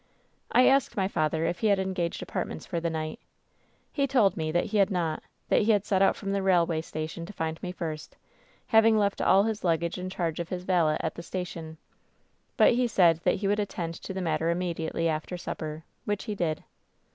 "I 0.51 0.65
asked 0.65 0.97
my 0.97 1.07
father 1.07 1.45
if 1.45 1.59
he 1.59 1.67
had 1.67 1.77
engaged 1.77 2.23
apartments 2.23 2.65
for 2.65 2.79
the 2.79 2.89
night. 2.89 3.19
"He 3.93 4.07
told 4.07 4.35
me 4.35 4.51
that 4.51 4.65
he 4.65 4.77
had 4.77 4.89
not; 4.89 5.21
that 5.49 5.61
he 5.61 5.73
had 5.73 5.85
set 5.85 6.01
out 6.01 6.15
from 6.15 6.31
the 6.31 6.41
railway 6.41 6.81
station 6.81 7.23
to 7.27 7.33
find 7.33 7.61
me 7.61 7.71
first, 7.71 8.17
having 8.65 8.97
left 8.97 9.21
all 9.21 9.43
his 9.43 9.63
luggage 9.63 9.99
in 9.99 10.09
charge 10.09 10.39
of 10.39 10.49
his 10.49 10.63
valet 10.63 10.97
at 11.01 11.13
the 11.13 11.21
station. 11.21 11.77
But 12.57 12.71
he 12.73 12.87
said 12.87 13.17
that 13.25 13.35
he 13.35 13.47
would 13.47 13.59
attend 13.59 13.93
to 13.93 14.11
the 14.11 14.21
matter 14.21 14.49
immediately 14.49 15.07
after 15.07 15.37
supper, 15.37 15.83
which 16.05 16.23
he 16.23 16.33
did. 16.33 16.63